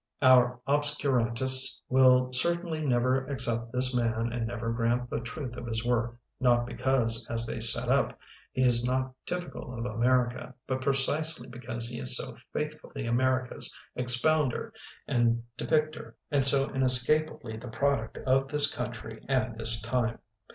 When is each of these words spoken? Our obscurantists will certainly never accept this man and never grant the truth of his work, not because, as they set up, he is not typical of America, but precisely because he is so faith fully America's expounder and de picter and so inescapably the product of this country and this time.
Our 0.23 0.59
obscurantists 0.65 1.83
will 1.87 2.33
certainly 2.33 2.83
never 2.83 3.23
accept 3.27 3.71
this 3.71 3.95
man 3.95 4.33
and 4.33 4.47
never 4.47 4.73
grant 4.73 5.11
the 5.11 5.19
truth 5.19 5.55
of 5.57 5.67
his 5.67 5.85
work, 5.85 6.17
not 6.39 6.65
because, 6.65 7.27
as 7.29 7.45
they 7.45 7.59
set 7.59 7.87
up, 7.87 8.17
he 8.51 8.63
is 8.63 8.83
not 8.83 9.13
typical 9.27 9.77
of 9.77 9.85
America, 9.85 10.55
but 10.65 10.81
precisely 10.81 11.47
because 11.47 11.87
he 11.87 11.99
is 11.99 12.17
so 12.17 12.35
faith 12.51 12.79
fully 12.79 13.05
America's 13.05 13.77
expounder 13.95 14.73
and 15.07 15.43
de 15.55 15.67
picter 15.67 16.15
and 16.31 16.43
so 16.43 16.67
inescapably 16.73 17.55
the 17.57 17.67
product 17.67 18.17
of 18.25 18.47
this 18.47 18.73
country 18.73 19.23
and 19.29 19.59
this 19.59 19.79
time. 19.83 20.17